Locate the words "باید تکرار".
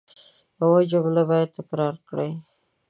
1.29-1.95